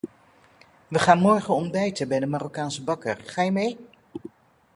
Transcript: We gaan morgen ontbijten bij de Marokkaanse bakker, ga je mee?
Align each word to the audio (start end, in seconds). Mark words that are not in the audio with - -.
We 0.87 0.99
gaan 0.99 1.19
morgen 1.19 1.53
ontbijten 1.53 2.07
bij 2.07 2.19
de 2.19 2.25
Marokkaanse 2.25 2.83
bakker, 2.83 3.17
ga 3.25 3.41
je 3.41 3.51
mee? 3.51 3.79